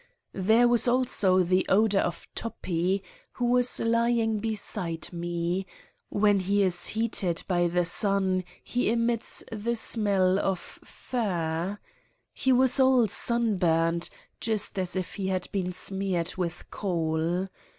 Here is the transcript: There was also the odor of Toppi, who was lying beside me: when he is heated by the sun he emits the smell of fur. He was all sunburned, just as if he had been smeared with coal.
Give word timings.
There 0.33 0.67
was 0.67 0.87
also 0.87 1.43
the 1.43 1.63
odor 1.69 1.99
of 1.99 2.27
Toppi, 2.33 3.03
who 3.33 3.45
was 3.45 3.79
lying 3.79 4.39
beside 4.39 5.13
me: 5.13 5.67
when 6.09 6.39
he 6.39 6.63
is 6.63 6.87
heated 6.87 7.43
by 7.47 7.67
the 7.67 7.85
sun 7.85 8.43
he 8.63 8.89
emits 8.89 9.43
the 9.51 9.75
smell 9.75 10.39
of 10.39 10.57
fur. 10.83 11.77
He 12.33 12.51
was 12.51 12.79
all 12.79 13.07
sunburned, 13.09 14.09
just 14.39 14.79
as 14.79 14.95
if 14.95 15.13
he 15.13 15.27
had 15.27 15.47
been 15.51 15.71
smeared 15.71 16.35
with 16.35 16.71
coal. 16.71 17.47